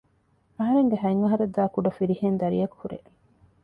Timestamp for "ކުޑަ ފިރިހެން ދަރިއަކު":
1.75-2.75